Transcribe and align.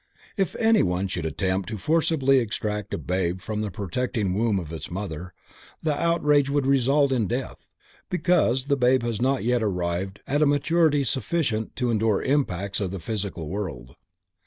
If 0.35 0.55
anyone 0.55 1.07
should 1.07 1.27
attempt 1.27 1.69
to 1.69 1.77
forcibly 1.77 2.39
extract 2.39 2.91
a 2.91 2.97
babe 2.97 3.39
from 3.39 3.61
the 3.61 3.69
protecting 3.69 4.33
womb 4.33 4.57
of 4.59 4.71
its 4.73 4.89
mother, 4.89 5.31
the 5.83 5.93
outrage 5.93 6.49
would 6.49 6.65
result 6.65 7.11
in 7.11 7.27
death, 7.27 7.67
because 8.09 8.63
the 8.65 8.75
babe 8.77 9.03
has 9.03 9.21
not 9.21 9.43
yet 9.43 9.61
arrived 9.61 10.19
at 10.25 10.41
a 10.41 10.47
maturity 10.47 11.03
sufficient 11.03 11.75
to 11.75 11.91
endure 11.91 12.23
impacts 12.23 12.79
of 12.79 12.89
the 12.89 12.99
Physical 12.99 13.47
World. 13.47 13.95